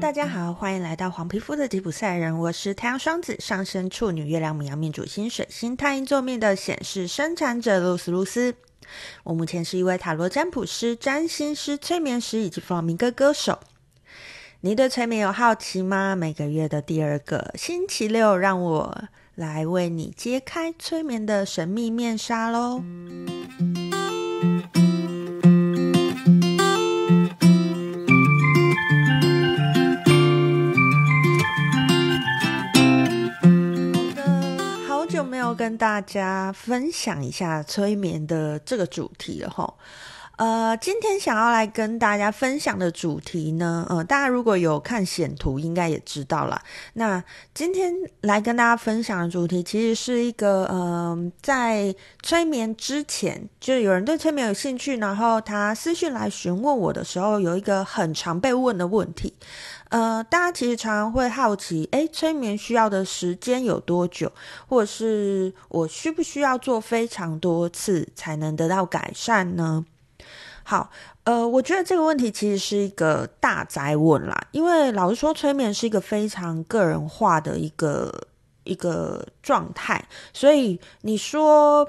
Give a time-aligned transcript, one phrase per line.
[0.00, 8.54] 大家好，欢迎来到黄皮肤的吉普赛人，我是太阳双子上升处女月亮母羊命主星水星太阴座命的显示生产者露丝露丝。
[9.24, 13.58] 我目前是一位塔罗占卜师、占星师、催眠师以及弗朗明哥歌手。
[14.60, 16.14] 你对催眠有好奇吗？
[16.14, 22.82] 每个月的第二个星期六，让我来为你揭开催眠的神秘面纱喽。
[35.78, 39.74] 大家分享一下催眠的这个主题了哈，
[40.36, 46.60] 呃，今天想要来跟大家分享的主题呢，呃，大家如果有看显图，应该也知道啦。
[46.94, 47.22] 那
[47.54, 59.32] 今天来跟大家分享的主题，其实是一个，嗯、在催眠之前，就有人对催眠有兴趣，然后他私讯来询问我的时候，有一个很常被问的问题。
[59.90, 64.30] 呃，大家其实常常会好奇，诶，催眠需要的时间有多久？
[64.68, 69.86] 或者是我需不需要做非常多次才能得到改善呢？
[70.62, 70.90] 好，
[71.24, 78.28] 呃，我觉得这个问题其实是一个大宅问啦，因为老实说，催眠是一个非常个人化的一个
[78.64, 81.88] 一个状态，所以你说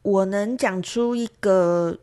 [0.00, 1.98] 我能讲出一个。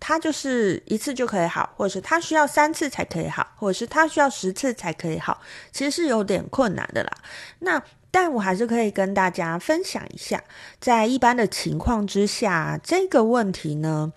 [0.00, 7.12] 他就是一次就可以好，或者是他需要三次才可以好，或者是他需要十次才可以好，其实是有点困难的啦。
[7.58, 10.42] 那但我还是可以跟大家分享一下，
[10.80, 14.12] 在一般的情况之下，这个问题呢，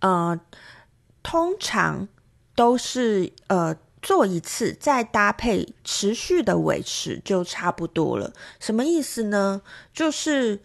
[0.00, 0.38] 呃，
[1.22, 2.06] 通常
[2.54, 8.34] 都是呃做一次，再搭配持续的维持就差不多了。
[8.60, 9.62] 什么意思呢？
[9.94, 10.60] 就是。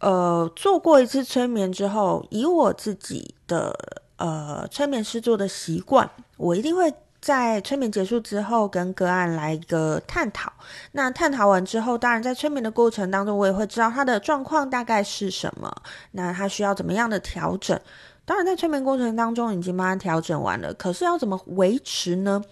[0.00, 3.74] 呃，做过一次催眠之后，以我自己的
[4.16, 10.52] 呃催眠师做的习惯，我一定会在催眠结束之后跟个案来一个探讨。
[10.92, 15.74] 那探讨完之后，当然在催眠的过程当中，我也会知道他的状况大概是什么，
[16.10, 17.80] 那他需要怎么样的调整。
[18.26, 22.42] 当然在催眠过程当中已经帮他调整完了，可是要怎么维持呢？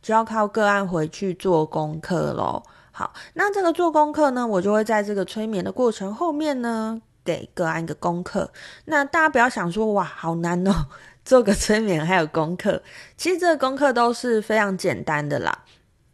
[0.00, 2.62] 就要靠个案回去做功课喽。
[3.00, 8.52] 好，那这个做功课呢，我就会在这个催眠的过程后面呢，给个案一个功课。
[8.84, 10.84] 那大家不要想说，哇，好难哦，
[11.24, 12.82] 做个催眠还有功课。
[13.16, 15.64] 其实这个功课都是非常简单的啦。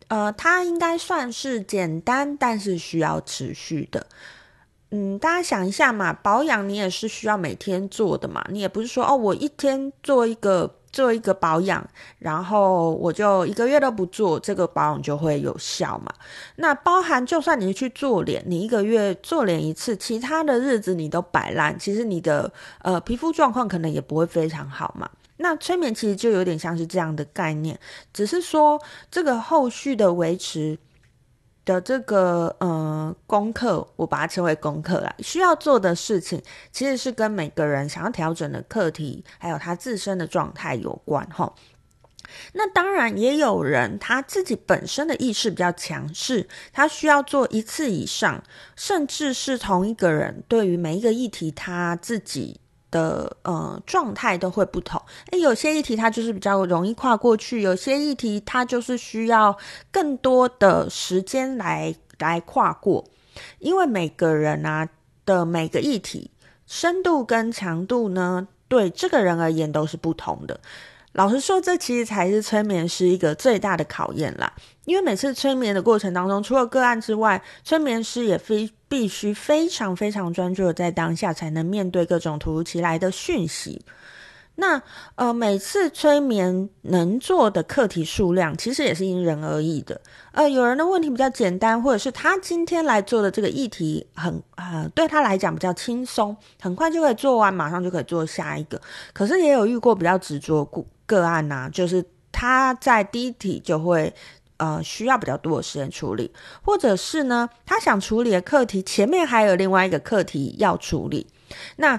[0.07, 4.07] 呃，它应该算是简单，但是需要持续的。
[4.93, 10.77] 嗯，大家想一下嘛，保养你也是需要每天做的嘛，你也不是说哦，我一天做一个。
[10.97, 11.87] 做一个保养，
[12.21, 16.11] 然后我就一个月都不做，这个保养就会有效嘛。
[16.57, 25.07] 那包含就算你去做脸，你一个月做脸一次，其他的日子你都摆烂，其实你的呃皮肤状况可能也不会非常好嘛。
[25.37, 27.79] 那催眠其实就有点像是这样的概念，
[28.15, 28.81] 只是说
[29.11, 30.79] 这个后续的维持。
[31.67, 35.15] 的这个呃功课，我把它称为功课啦。
[35.19, 36.41] 需要做的事情，
[36.73, 41.53] 其实是跟每个人想要调整的课题，还有他自身的状态有关哈。
[42.55, 48.43] 那当然也有人他自己本身的意识比较强势，他需要做一次以上，
[48.75, 52.61] 甚至是同一个人对于每一个议题他自己。
[52.91, 59.57] 的呃状态都会不同，诶，有些议题它就是比较容易跨过去，有些议题它就是需要
[59.91, 63.05] 更多的时间来来跨过，
[63.59, 64.89] 因为每个人啊
[65.25, 66.31] 的每个议题
[66.67, 70.61] 深度跟强度呢，对这个人而言都是不同的。
[71.17, 74.53] 老实说，这其实才是催眠师一个最大的考验啦。
[74.85, 83.83] 因为每次催眠的过程当中，除了个案之外，催眠师也非必须非常非常专注的在当下，才能面对各种突如其来的讯息。
[84.57, 84.83] 那
[85.15, 89.99] 呃，每次催眠能做的课题数量，其实也是因人而异的。
[90.33, 98.79] 呃，有人的问题比较简单，或者是他今天来做的这个议题很呃，对他来讲比较轻松，很快就可以做完，马上就可以做下一个。
[99.15, 104.13] 可是也有遇过比较执着个个案呐、就是他在第一题就会
[104.59, 106.33] 呃需要比较多的时间处理，
[106.63, 111.27] 或者是呢，他想处理的课题前面还有另外一个课题要处理，
[111.77, 111.99] 那。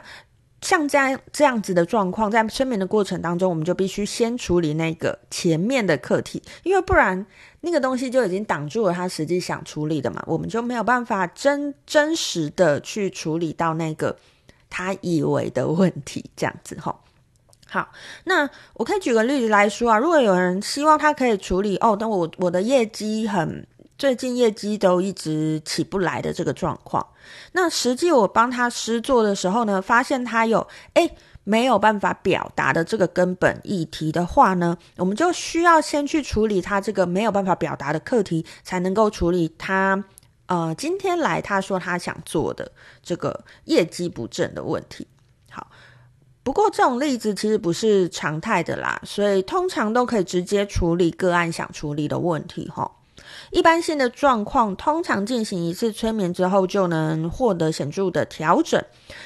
[0.59, 7.23] 像这样这样子的状况，在催眠的过程当中，我们就必须先处理那个前面的课题，因为不然
[7.61, 14.17] 那个东西就已经挡住了他实际想处理的嘛，我们就没有办法真真实的去处理到那个
[14.67, 16.95] 他以为的问题，这样子齁。
[17.69, 17.89] 好，
[18.23, 23.65] 那我可以举个例子来说啊，如果有人希望他可以处理哦，但我我的业绩很。
[23.97, 27.03] 最近业绩都一直起不来的这个状况，
[27.53, 40.03] 那实际我帮他施做的时候呢，发现他有诶没有办法表达的这个根本议题的话呢，我们就需要先去处理他这个没有办法表达的课题，才能够处理他
[40.45, 42.71] 呃今天来他说他想做的
[43.01, 45.07] 这个业绩不振的问题。
[45.49, 45.71] 好，
[46.47, 52.89] 不过这种例子其实不是常态的啦，所以通常都可以直接处理个案想处理的问题齁。
[53.51, 58.81] 一般性的状况，通常进行一次催眠之后，就能获得显著的调整。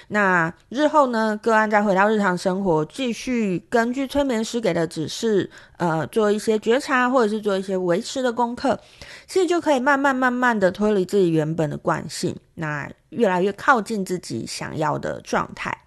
[0.08, 5.48] 那日后呢，个案再回到日常生活，继续根据催眠师给的指示，
[5.78, 8.80] 呃，做一些觉察，或者是做一些维持的功课，
[9.28, 15.78] 其实就可以慢慢慢慢的脱离自己原本的惯性，那越来越靠近自己想要的状态。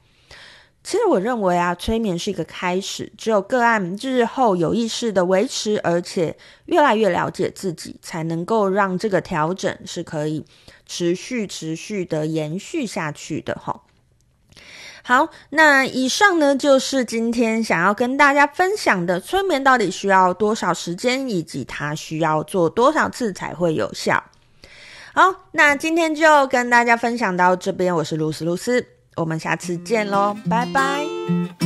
[0.85, 6.37] 其实我认为啊，催眠是一个开始，只有个案日后有意识的维持，而且
[6.67, 10.45] 越来越了解自己，才能够让这个调整是可以
[10.85, 13.81] 持续、持续的延续下去的哈。
[15.03, 24.23] 好，那以上呢，就是今天想要跟大家分享的催眠到底需要多少时间，以及它需要做多少次才会有效。
[25.15, 28.94] 好，那今天就跟大家分享到这边，我是露丝露丝。
[29.17, 31.64] 我们下次见喽，拜拜。